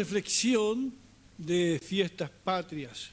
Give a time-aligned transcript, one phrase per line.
[0.00, 0.94] reflexión
[1.36, 3.10] de fiestas patrias.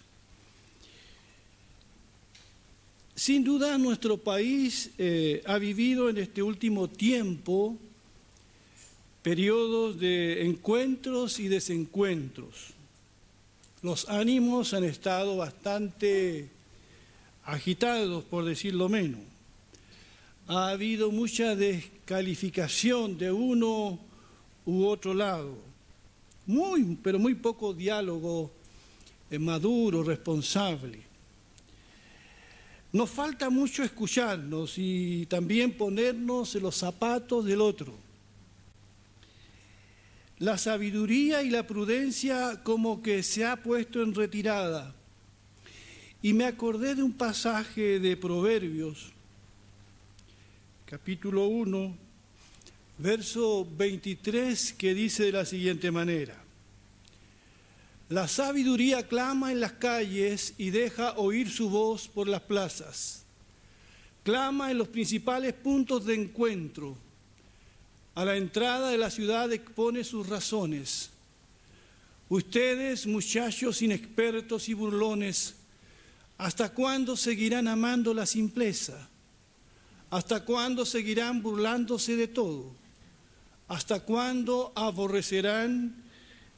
[3.13, 7.75] Sin duda nuestro país eh, ha vivido en este último tiempo
[9.21, 12.71] periodos de encuentros y desencuentros.
[13.81, 16.47] Los ánimos han estado bastante
[17.43, 19.19] agitados, por decirlo menos.
[20.47, 23.99] Ha habido mucha descalificación de uno
[24.65, 25.66] u otro lado.
[26.47, 28.51] Muy, pero muy poco diálogo
[29.29, 31.01] eh, maduro, responsable.
[32.93, 37.93] Nos falta mucho escucharnos y también ponernos en los zapatos del otro.
[40.39, 44.95] La sabiduría y la prudencia como que se ha puesto en retirada.
[46.21, 49.11] Y me acordé de un pasaje de Proverbios,
[50.85, 52.06] capítulo 1,
[52.97, 56.35] verso 23, que dice de la siguiente manera.
[58.09, 63.23] La sabiduría clama en las calles y deja oír su voz por las plazas.
[64.23, 66.97] Clama en los principales puntos de encuentro.
[68.15, 71.11] A la entrada de la ciudad expone sus razones.
[72.29, 75.55] Ustedes, muchachos inexpertos y burlones,
[76.37, 79.07] ¿hasta cuándo seguirán amando la simpleza?
[80.09, 82.71] ¿Hasta cuándo seguirán burlándose de todo?
[83.67, 85.95] ¿Hasta cuándo aborrecerán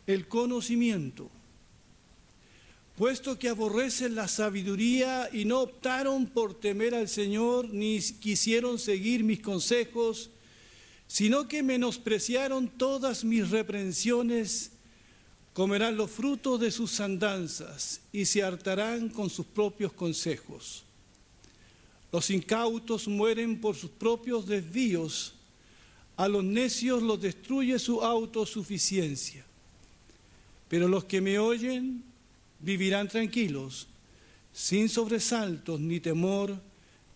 [0.05, 1.29] el conocimiento?
[2.95, 9.23] Puesto que aborrecen la sabiduría y no optaron por temer al Señor, ni quisieron seguir
[9.23, 10.29] mis consejos,
[11.07, 14.71] sino que menospreciaron todas mis reprensiones,
[15.53, 20.83] comerán los frutos de sus andanzas y se hartarán con sus propios consejos.
[22.11, 25.33] Los incautos mueren por sus propios desvíos,
[26.19, 29.45] a los necios los destruye su autosuficiencia.
[30.67, 32.03] Pero los que me oyen
[32.59, 33.87] vivirán tranquilos,
[34.51, 36.59] sin sobresaltos ni temor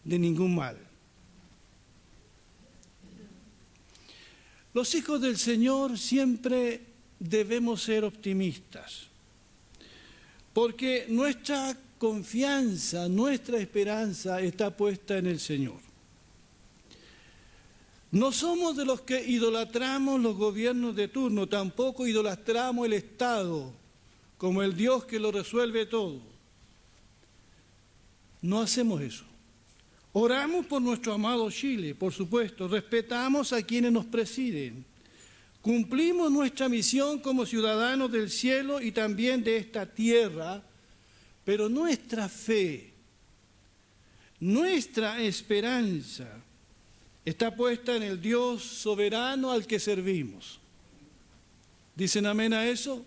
[0.06, 0.78] de ningún mal.
[4.74, 6.80] Los hijos del Señor siempre
[7.20, 9.08] debemos ser optimistas,
[10.54, 15.93] porque nuestra confianza, nuestra esperanza está puesta en el Señor.
[18.14, 23.74] No somos de los que idolatramos los gobiernos de turno, tampoco idolatramos el Estado
[24.38, 26.22] como el Dios que lo resuelve todo.
[28.40, 29.24] No hacemos eso.
[30.12, 34.86] Oramos por nuestro amado Chile, por supuesto, respetamos a quienes nos presiden.
[35.60, 40.62] Cumplimos nuestra misión como ciudadanos del cielo y también de esta tierra,
[41.44, 42.94] pero nuestra fe,
[44.40, 46.44] nuestra esperanza,
[47.26, 50.60] está puesta en el Dios soberano al que servimos.
[51.96, 53.06] ¿Dicen amén a eso?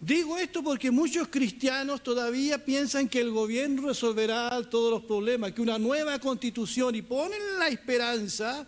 [0.00, 5.60] Digo esto porque muchos cristianos todavía piensan que el gobierno resolverá todos los problemas, que
[5.60, 8.66] una nueva constitución y ponen la esperanza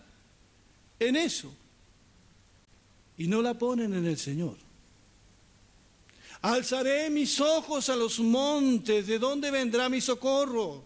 [0.98, 1.52] en eso
[3.16, 4.56] y no la ponen en el Señor.
[6.42, 10.84] Alzaré mis ojos a los montes, ¿de dónde vendrá mi socorro?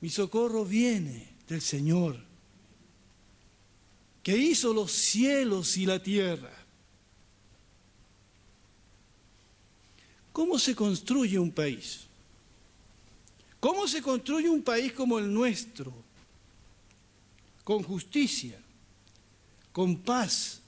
[0.00, 2.18] Mi socorro viene del Señor,
[4.22, 6.52] que hizo los cielos y la tierra.
[10.32, 12.00] ¿Cómo se construye un país?
[13.60, 15.92] ¿Cómo se construye un país como el nuestro?
[17.64, 18.60] Con justicia,
[19.72, 20.60] con paz,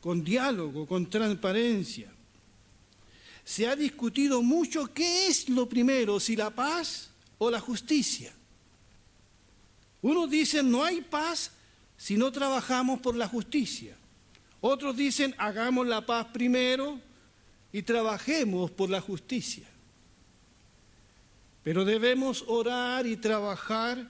[0.00, 2.12] con diálogo, con transparencia.
[3.44, 8.32] Se ha discutido mucho qué es lo primero, si la paz o la justicia.
[10.02, 11.52] Unos dicen no hay paz
[11.96, 13.96] si no trabajamos por la justicia.
[14.60, 16.98] Otros dicen hagamos la paz primero
[17.72, 19.68] y trabajemos por la justicia.
[21.62, 24.08] Pero debemos orar y trabajar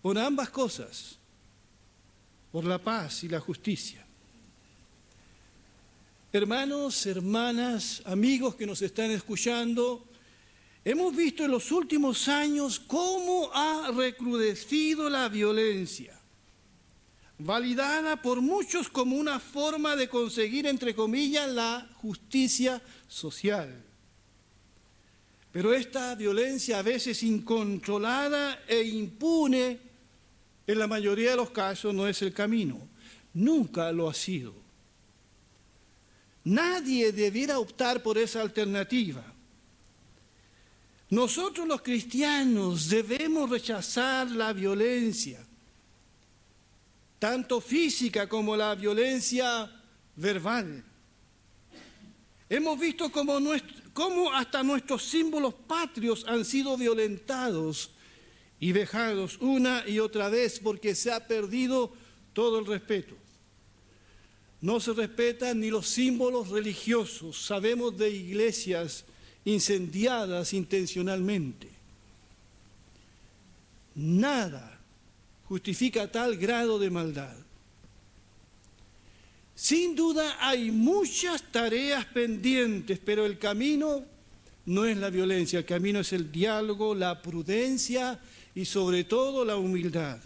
[0.00, 1.18] por ambas cosas,
[2.52, 4.04] por la paz y la justicia.
[6.32, 10.04] Hermanos, hermanas, amigos que nos están escuchando,
[10.84, 16.20] Hemos visto en los últimos años cómo ha recrudecido la violencia,
[17.38, 23.82] validada por muchos como una forma de conseguir, entre comillas, la justicia social.
[25.52, 29.78] Pero esta violencia a veces incontrolada e impune,
[30.66, 32.88] en la mayoría de los casos no es el camino.
[33.32, 34.54] Nunca lo ha sido.
[36.44, 39.33] Nadie debiera optar por esa alternativa.
[41.14, 45.46] Nosotros los cristianos debemos rechazar la violencia.
[47.20, 49.70] tanto física como la violencia
[50.16, 50.84] verbal.
[52.50, 57.92] Hemos visto cómo, hasta nuestros símbolos patrios han sido violentados
[58.60, 61.94] y vejados una y otra vez porque se ha perdido
[62.34, 63.14] todo el respeto.
[64.60, 67.46] No se respetan ni los símbolos religiosos.
[67.46, 69.06] Sabemos de iglesias
[69.44, 71.68] incendiadas intencionalmente.
[73.94, 74.80] Nada
[75.48, 77.36] justifica tal grado de maldad.
[79.54, 84.04] Sin duda hay muchas tareas pendientes, pero el camino
[84.66, 88.18] no es la violencia, el camino es el diálogo, la prudencia
[88.54, 90.18] y sobre todo la humildad.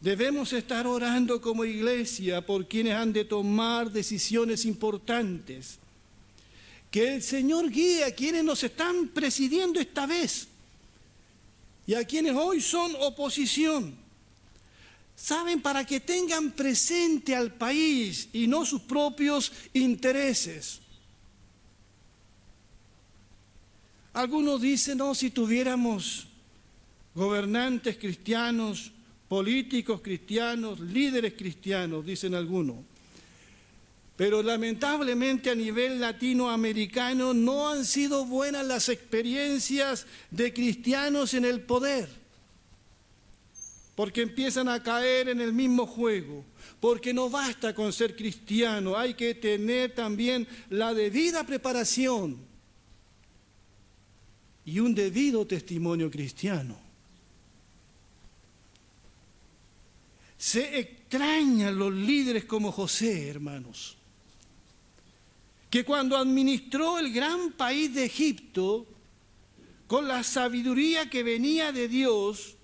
[0.00, 5.78] Debemos estar orando como iglesia por quienes han de tomar decisiones importantes.
[6.92, 10.46] Que el Señor guíe a quienes nos están presidiendo esta vez
[11.86, 13.96] y a quienes hoy son oposición.
[15.16, 20.80] Saben, para que tengan presente al país y no sus propios intereses.
[24.12, 26.26] Algunos dicen, no, si tuviéramos
[27.14, 28.92] gobernantes cristianos,
[29.28, 32.91] políticos cristianos, líderes cristianos, dicen algunos.
[34.22, 41.62] Pero lamentablemente a nivel latinoamericano no han sido buenas las experiencias de cristianos en el
[41.62, 42.08] poder,
[43.96, 46.44] porque empiezan a caer en el mismo juego,
[46.78, 52.38] porque no basta con ser cristiano, hay que tener también la debida preparación
[54.64, 56.78] y un debido testimonio cristiano.
[60.38, 63.96] Se extrañan los líderes como José, hermanos
[65.72, 68.86] que cuando administró el gran país de Egipto,
[69.86, 72.56] con la sabiduría que venía de Dios,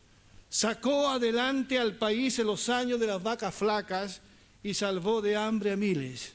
[0.51, 4.21] sacó adelante al país en los años de las vacas flacas
[4.63, 6.35] y salvó de hambre a miles.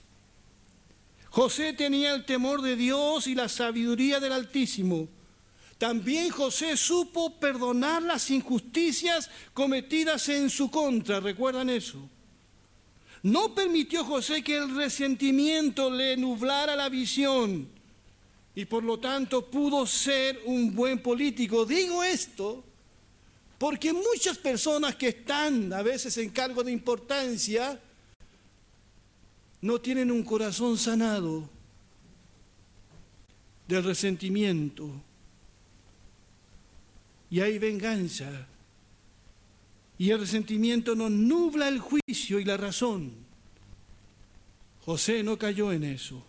[1.30, 5.08] José tenía el temor de Dios y la sabiduría del Altísimo.
[5.78, 11.20] También José supo perdonar las injusticias cometidas en su contra.
[11.20, 12.10] ¿Recuerdan eso?
[13.24, 17.70] No permitió José que el resentimiento le nublara la visión
[18.54, 21.66] y por lo tanto pudo ser un buen político.
[21.66, 22.64] Digo esto
[23.58, 27.80] porque muchas personas que están a veces en cargo de importancia
[29.62, 31.50] no tienen un corazón sanado
[33.68, 34.90] del resentimiento.
[37.30, 38.48] Y hay venganza.
[39.98, 41.80] Y el resentimiento nos nubla el
[42.30, 43.14] y la razón.
[44.86, 46.24] José no cayó en eso.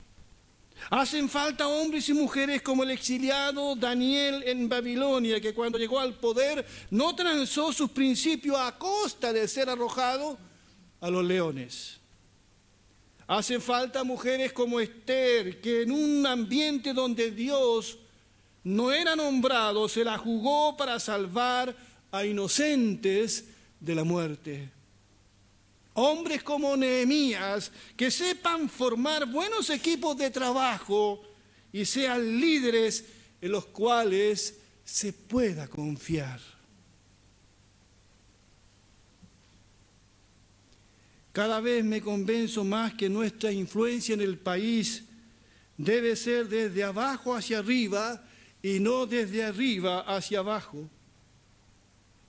[0.90, 6.14] Hacen falta hombres y mujeres como el exiliado Daniel en Babilonia, que cuando llegó al
[6.14, 10.38] poder no transó sus principios a costa de ser arrojado
[11.00, 12.00] a los leones.
[13.26, 17.98] Hacen falta mujeres como Esther, que en un ambiente donde Dios
[18.64, 21.74] no era nombrado, se la jugó para salvar
[22.10, 23.46] a inocentes
[23.80, 24.73] de la muerte.
[25.94, 31.22] Hombres como Nehemías que sepan formar buenos equipos de trabajo
[31.72, 33.04] y sean líderes
[33.40, 36.40] en los cuales se pueda confiar.
[41.32, 45.04] Cada vez me convenzo más que nuestra influencia en el país
[45.76, 48.22] debe ser desde abajo hacia arriba
[48.62, 50.88] y no desde arriba hacia abajo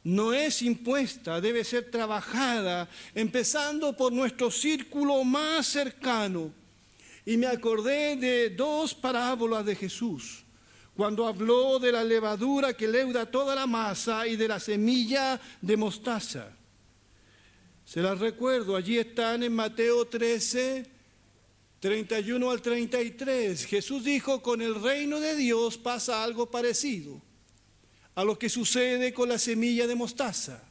[0.06, 6.54] no es impuesta, debe ser trabajada, empezando por nuestro círculo más cercano.
[7.26, 10.44] Y me acordé de dos parábolas de Jesús,
[10.96, 15.76] cuando habló de la levadura que leuda toda la masa y de la semilla de
[15.76, 16.56] mostaza.
[17.84, 20.86] Se las recuerdo, allí están en Mateo 13,
[21.80, 23.66] 31 al 33.
[23.66, 27.20] Jesús dijo, con el reino de Dios pasa algo parecido
[28.16, 30.64] a lo que sucede con la semilla de mostaza.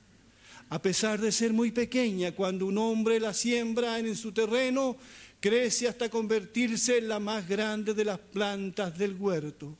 [0.70, 4.96] A pesar de ser muy pequeña, cuando un hombre la siembra en su terreno,
[5.40, 9.76] crece hasta convertirse en la más grande de las plantas del huerto.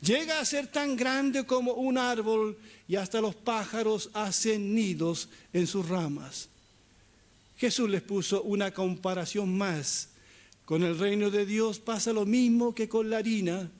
[0.00, 5.66] Llega a ser tan grande como un árbol y hasta los pájaros hacen nidos en
[5.66, 6.48] sus ramas.
[7.56, 10.10] Jesús les puso una comparación más.
[10.64, 13.70] Con el reino de Dios pasa lo mismo que con la harina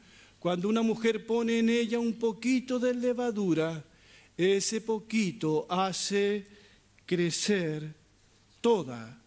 [0.49, 3.85] cuando una mujer pone en ella un poquito de levadura,
[4.35, 6.47] ese poquito hace
[7.05, 7.95] crecer
[8.63, 9.21] toda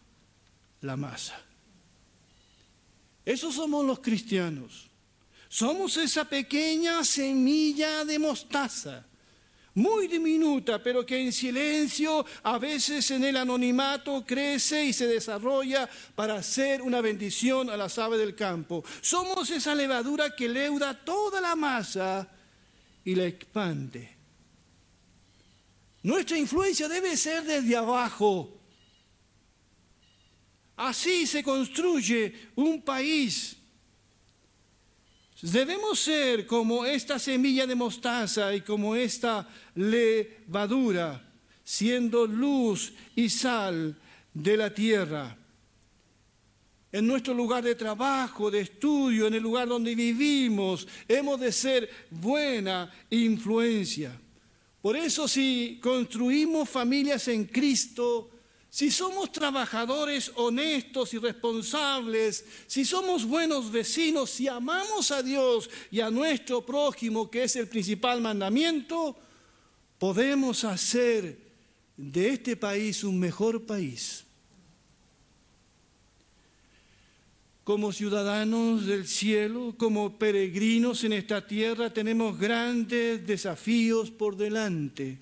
[0.82, 1.40] la masa.
[3.24, 4.88] Esos somos los cristianos.
[5.48, 9.06] Somos esa pequeña semilla de mostaza.
[9.76, 15.90] Muy diminuta, pero que en silencio, a veces en el anonimato, crece y se desarrolla
[16.16, 18.84] para ser una bendición a las aves del campo.
[19.02, 22.28] Somos esa levadura que leuda toda la masa
[23.06, 24.18] y la expande.
[26.04, 28.58] Nuestra influencia debe ser desde abajo.
[30.76, 33.56] Así se construye un país
[35.42, 41.28] Debemos ser como esta semilla de mostaza y como esta levadura,
[41.64, 43.98] siendo luz y sal
[44.34, 45.36] de la tierra.
[46.92, 51.90] En nuestro lugar de trabajo, de estudio, en el lugar donde vivimos, hemos de ser
[52.10, 54.20] buena influencia.
[54.82, 58.30] Por eso si construimos familias en Cristo,
[58.72, 66.00] si somos trabajadores honestos y responsables, si somos buenos vecinos, si amamos a Dios y
[66.00, 69.18] a nuestro prójimo, que es el principal mandamiento,
[70.00, 71.38] podemos hacer
[71.98, 74.24] de este país un mejor país.
[77.66, 85.18] Como ciudadanos del cielo, como peregrinos en esta tierra, tenemos grandes desafíos por delante.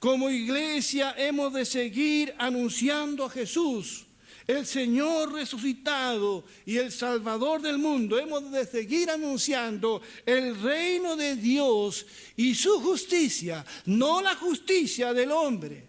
[0.00, 4.06] Como iglesia hemos de seguir anunciando a Jesús,
[4.46, 8.18] el Señor resucitado y el Salvador del mundo.
[8.18, 15.32] Hemos de seguir anunciando el reino de Dios y su justicia, no la justicia del
[15.32, 15.86] hombre,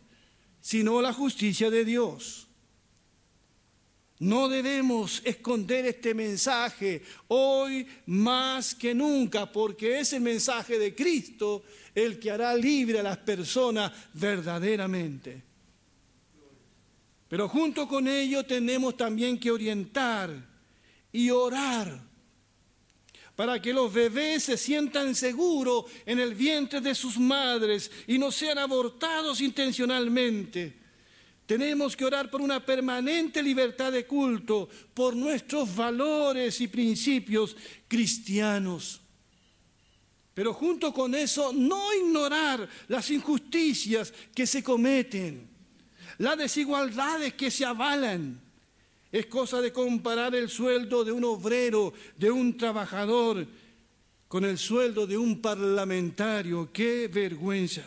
[0.60, 2.50] sino la justicia de Dios.
[4.22, 11.63] No debemos esconder este mensaje hoy más que nunca, porque es el mensaje de Cristo
[11.96, 15.42] el que hará libre a las personas verdaderamente.
[17.28, 20.30] Pero junto con ello tenemos también que orientar
[21.12, 22.00] y orar
[23.36, 28.32] para que los bebés se sientan seguros en el vientre de sus madres y no
[28.32, 30.81] sean abortados intencionalmente.
[31.51, 37.58] Tenemos que orar por una permanente libertad de culto, por nuestros valores y principios
[37.89, 39.01] cristianos.
[40.34, 45.50] Pero junto con eso, no ignorar las injusticias que se cometen,
[46.20, 48.39] las desigualdades que se avalan.
[49.12, 53.46] Es cosa de comparar el sueldo de un obrero, de un trabajador,
[54.29, 56.70] con el sueldo de un parlamentario.
[56.72, 57.84] ¡Qué vergüenza!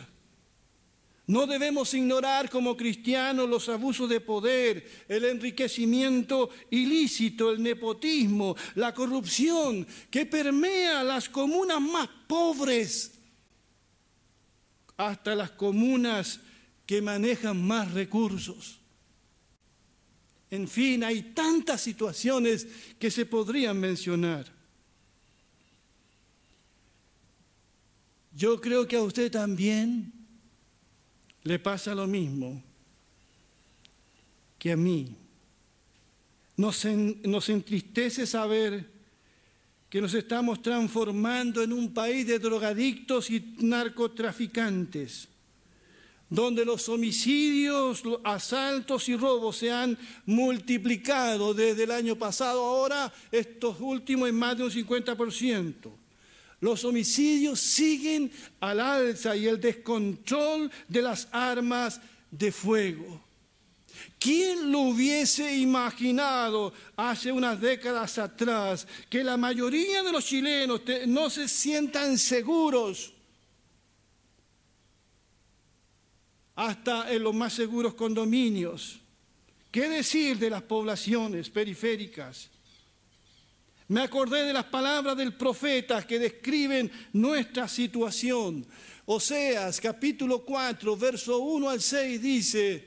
[1.27, 8.93] No debemos ignorar como cristianos los abusos de poder, el enriquecimiento ilícito, el nepotismo, la
[8.93, 13.13] corrupción que permea las comunas más pobres
[14.97, 16.39] hasta las comunas
[16.85, 18.79] que manejan más recursos.
[20.51, 22.67] En fin, hay tantas situaciones
[22.99, 24.53] que se podrían mencionar.
[28.31, 30.24] Yo creo que a usted también
[31.45, 32.61] le pasa lo mismo
[34.57, 35.15] que a mí.
[36.57, 36.83] Nos,
[37.49, 38.89] entristece saber
[39.89, 45.27] que nos estamos transformando en un país de drogadictos y narcotraficantes,
[46.29, 53.79] donde los homicidios, asaltos y robos se han multiplicado desde el año pasado, ahora estos
[53.79, 56.04] últimos en más de un 50%.
[56.65, 63.21] Los homicidios siguen al alza y el descontrol de las armas de fuego.
[64.17, 71.29] ¿Quién lo hubiese imaginado hace unas décadas atrás que la mayoría de los chilenos no
[71.29, 73.13] se sientan seguros
[76.55, 78.99] hasta en los más seguros condominios?
[79.69, 82.49] ¿Qué decir de las poblaciones periféricas?
[83.87, 88.65] Me acordé de las palabras del profeta que describen nuestra situación.
[89.05, 92.83] Oseas capítulo 4, verso 1 al 6 dice,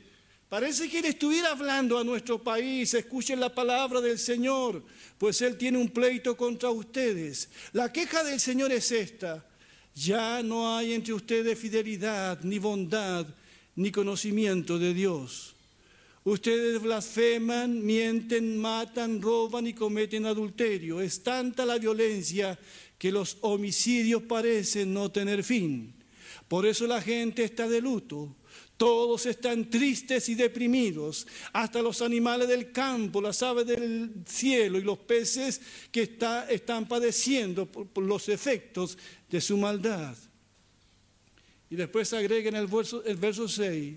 [0.49, 4.83] parece que él estuviera hablando a nuestro país, escuchen la palabra del Señor,
[5.19, 7.49] pues él tiene un pleito contra ustedes.
[7.73, 9.47] La queja del Señor es esta,
[9.95, 13.25] ya no hay entre ustedes fidelidad, ni bondad,
[13.77, 15.55] ni conocimiento de Dios.
[16.29, 21.01] Ustedes blasfeman, mienten, matan, roban y cometen adulterio.
[21.01, 22.59] Es tanta la violencia
[22.99, 25.95] que los homicidios parecen no tener fin.
[26.47, 28.37] Por eso la gente está de luto.
[28.77, 34.83] Todos están tristes y deprimidos, hasta los animales del campo, las aves del cielo y
[34.83, 36.03] los peces que
[36.51, 38.99] están padeciendo por, los efectos
[39.31, 40.15] de su maldad.
[41.71, 43.97] Y después agrega en el verso, el verso 6,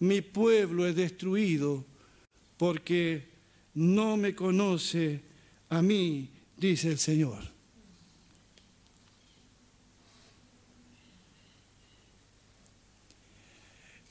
[0.00, 1.84] mi pueblo es destruido
[2.56, 3.28] porque
[3.74, 5.20] no me conoce
[5.68, 7.58] a mí, dice el Señor.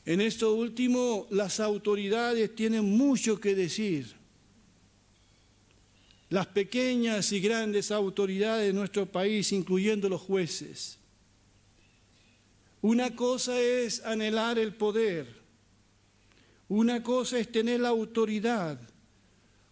[0.06, 4.16] En esto último, las autoridades tienen mucho que decir.
[6.30, 10.98] Las pequeñas y grandes autoridades de nuestro país, incluyendo los jueces.
[12.82, 15.28] Una cosa es anhelar el poder,
[16.70, 18.80] una cosa es tener la autoridad,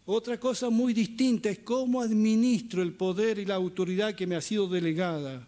[0.06, 4.42] otra cosa muy distinta es cómo administro el poder y la autoridad que me ha
[4.42, 5.48] sido delegada.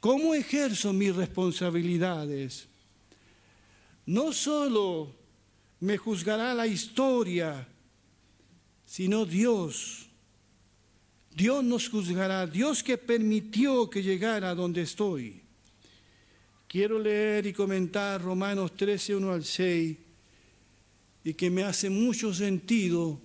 [0.00, 2.66] ¿Cómo ejerzo mis responsabilidades?
[4.06, 5.14] No solo
[5.80, 7.68] me juzgará la historia,
[8.86, 10.06] sino Dios.
[11.34, 15.42] Dios nos juzgará, Dios que permitió que llegara a donde estoy.
[16.76, 19.96] Quiero leer y comentar Romanos 13, 1 al 6
[21.24, 23.18] y que me hace mucho sentido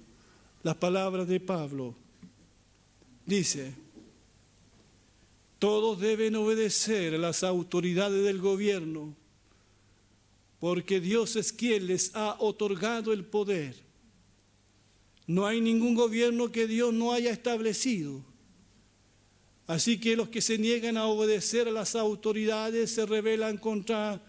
[0.63, 1.93] las palabras de Pablo.
[3.25, 3.73] Dice,
[5.59, 9.13] todos deben obedecer a las autoridades del gobierno,
[10.61, 13.75] porque Dios es quien les ha otorgado el poder.
[15.27, 18.30] No hay ningún gobierno que Dios no haya establecido.
[19.71, 24.21] Así que los que se niegan a obedecer a las autoridades se rebelan contra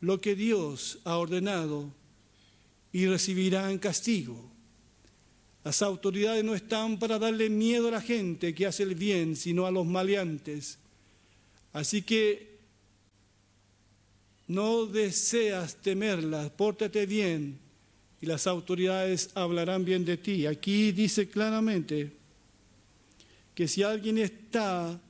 [0.00, 1.92] lo que Dios ha ordenado
[2.90, 4.50] y recibirán castigo.
[5.62, 9.66] Las autoridades no están para darle miedo a la gente que hace el bien, sino
[9.66, 10.78] a los maleantes.
[11.74, 12.56] Así que
[14.46, 17.58] no deseas temerlas, pórtate bien
[18.22, 20.46] y las autoridades hablarán bien de ti.
[20.46, 22.21] Aquí dice claramente
[23.54, 25.00] que si alguien está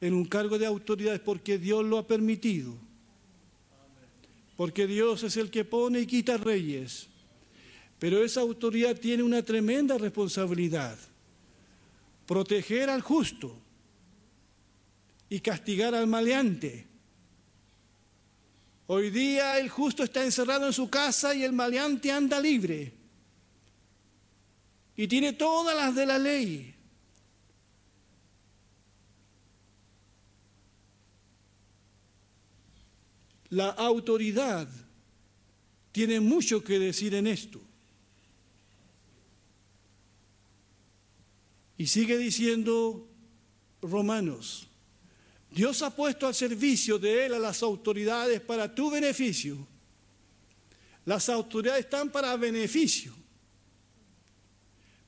[0.00, 2.76] en un cargo de autoridad es porque Dios lo ha permitido
[4.62, 7.08] porque Dios es el que pone y quita reyes.
[7.98, 10.96] Pero esa autoridad tiene una tremenda responsabilidad,
[12.26, 13.56] proteger al justo
[15.28, 16.86] y castigar al maleante.
[18.88, 22.92] Hoy día el justo está encerrado en su casa y el maleante anda libre.
[24.96, 26.74] Y tiene todas las de la ley.
[33.52, 34.66] La autoridad
[35.92, 37.60] tiene mucho que decir en esto.
[41.76, 43.06] Y sigue diciendo
[43.82, 44.68] Romanos,
[45.50, 49.66] Dios ha puesto al servicio de Él a las autoridades para tu beneficio.
[51.04, 53.12] Las autoridades están para beneficio.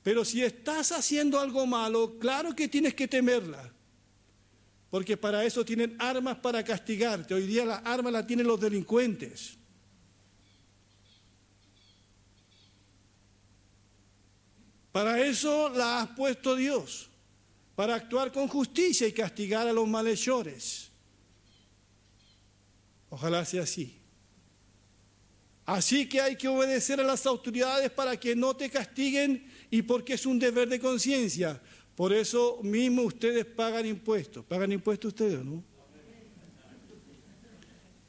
[0.03, 3.74] Pero si estás haciendo algo malo, claro que tienes que temerla
[4.95, 7.33] porque para eso tienen armas para castigarte.
[7.33, 9.57] Hoy día las armas las tienen los delincuentes.
[14.93, 17.09] Para eso la has puesto Dios,
[17.75, 20.89] para actuar con justicia y castigar a los malhechores.
[23.09, 23.99] Ojalá sea así.
[25.65, 30.13] Así que hay que obedecer a las autoridades para que no te castiguen y porque
[30.13, 31.61] es un deber de conciencia.
[31.95, 34.43] Por eso mismo ustedes pagan impuestos.
[34.45, 35.63] ¿Pagan impuestos ustedes no?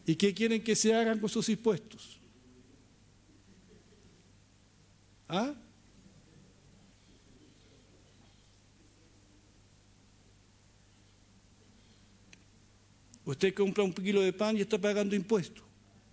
[0.05, 2.21] ¿Y qué quieren que se hagan con sus impuestos?
[5.29, 5.55] ¿Ah?
[13.25, 15.65] Usted compra un kilo de pan y está pagando impuestos,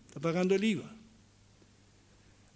[0.08, 0.92] está pagando el IVA.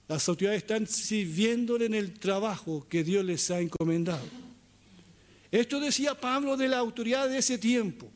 [0.08, 4.47] Las autoridades están sirviéndole en el trabajo que Dios les ha encomendado.
[5.52, 8.12] Esto decía Pablo de la autoridad de ese tiempo.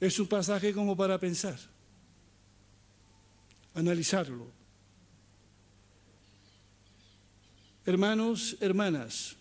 [0.00, 1.58] Es un pasaje como para pensar,
[3.74, 4.46] analizarlo.
[7.84, 9.34] Hermanos, hermanas,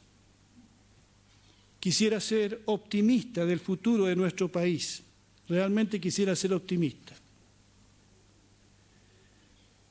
[1.80, 5.04] quisiera ser optimista del futuro de nuestro país.
[5.48, 7.16] Realmente quisiera ser optimista.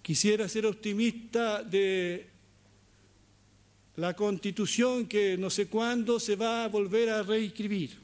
[0.06, 2.28] Quisiera ser optimista de
[3.96, 7.98] la constitución que no sé cuándo se va a volver a reescribir.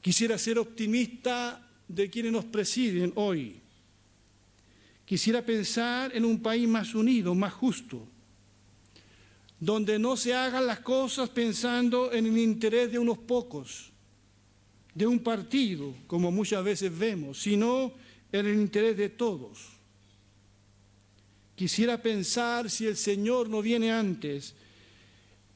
[0.00, 3.60] Quisiera ser optimista de quienes nos presiden hoy.
[5.04, 8.04] Quisiera pensar en un país más unido, más justo,
[9.60, 13.92] donde no se hagan las cosas pensando en el interés de unos pocos,
[14.92, 17.92] de un partido, como muchas veces vemos, sino
[18.32, 19.77] en el interés de todos.
[21.58, 24.54] Quisiera pensar si el Señor no viene antes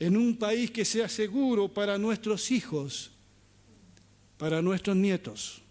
[0.00, 3.12] en un país que sea seguro para nuestros hijos,
[4.36, 5.62] para nuestros nietos.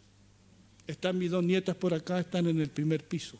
[0.88, 3.38] Están mis dos nietas por acá, están en el primer piso.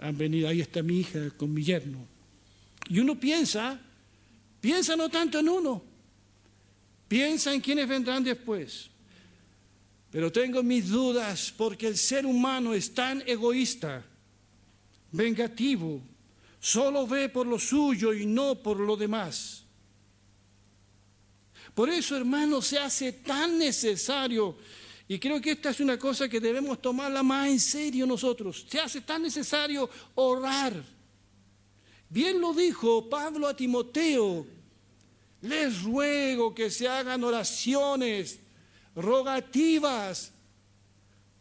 [0.00, 2.04] Han venido, ahí está mi hija con mi yerno.
[2.88, 3.80] Y uno piensa,
[4.60, 5.84] piensa no tanto en uno,
[7.06, 8.90] piensa en quienes vendrán después.
[10.10, 14.04] Pero tengo mis dudas porque el ser humano es tan egoísta,
[15.14, 16.02] vengativo,
[16.58, 19.64] solo ve por lo suyo y no por lo demás.
[21.72, 24.56] Por eso, hermano, se hace tan necesario,
[25.06, 28.80] y creo que esta es una cosa que debemos tomarla más en serio nosotros, se
[28.80, 30.84] hace tan necesario orar.
[32.08, 34.46] Bien lo dijo Pablo a Timoteo,
[35.42, 38.40] les ruego que se hagan oraciones
[38.96, 40.33] rogativas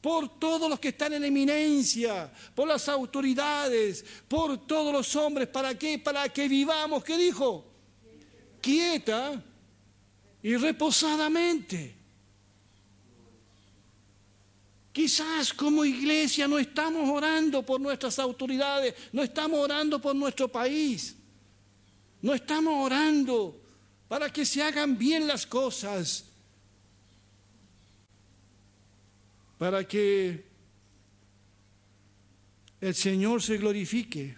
[0.04, 5.48] por todos los que están en eminencia, por las autoridades, por todos los hombres.
[5.48, 5.98] ¿Para qué?
[5.98, 7.66] Para que vivamos, ¿qué dijo?
[8.60, 9.42] Quieta
[10.42, 11.96] y reposadamente.
[14.92, 21.16] Quizás como iglesia no estamos orando por nuestras autoridades, no estamos orando por nuestro país,
[22.22, 23.58] no estamos orando
[24.10, 26.26] para que se hagan bien las cosas
[29.64, 30.44] para que
[32.82, 34.36] el Señor se glorifique.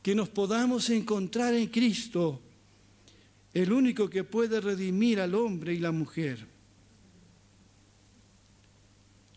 [0.00, 2.40] Que nos podamos encontrar en Cristo,
[3.52, 6.46] el único que puede redimir al hombre y la mujer.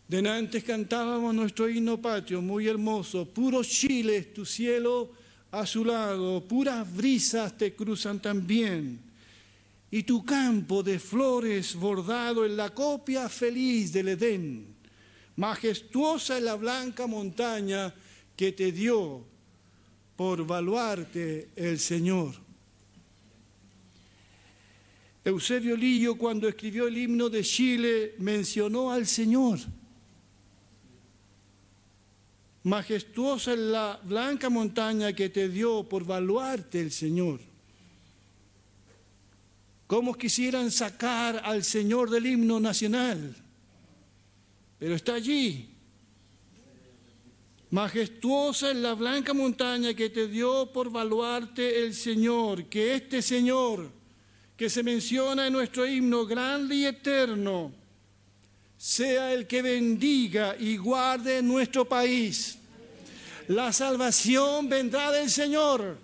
[0.06, 5.10] Denantes cantábamos nuestro himno patrio, muy hermoso, puro Chile es tu cielo
[5.50, 9.12] a su lado, puras brisas te cruzan también
[9.94, 14.74] y tu campo de flores bordado en la copia feliz del Edén.
[15.36, 17.94] Majestuosa es la blanca montaña
[18.34, 19.24] que te dio
[20.16, 22.34] por valuarte el Señor.
[25.24, 29.60] Eusebio Lillo cuando escribió el himno de Chile mencionó al Señor.
[32.64, 37.53] Majestuosa es la blanca montaña que te dio por valuarte el Señor.
[39.86, 43.36] Como quisieran sacar al Señor del himno nacional?
[44.78, 45.70] Pero está allí.
[47.70, 53.90] Majestuosa es la blanca montaña que te dio por valuarte el Señor, que este Señor
[54.56, 57.72] que se menciona en nuestro himno grande y eterno,
[58.76, 62.58] sea el que bendiga y guarde nuestro país.
[63.48, 65.98] La salvación vendrá del Señor,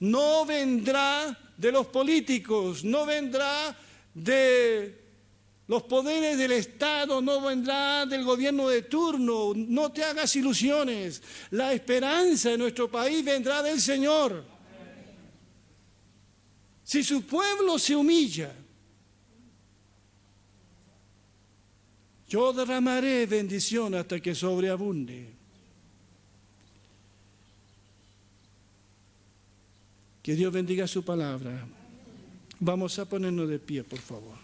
[0.00, 3.76] no vendrá de los políticos, no vendrá
[4.14, 5.06] de
[5.68, 11.22] los poderes del Estado, no vendrá del gobierno de turno, no te hagas ilusiones.
[11.50, 14.44] La esperanza en nuestro país vendrá del Señor.
[16.84, 18.52] Si su pueblo se humilla,
[22.28, 25.35] yo derramaré bendición hasta que sobreabunde.
[30.26, 31.52] Que Dios bendiga su palabra.
[32.58, 34.34] Vamos a ponernos de pie, por favor.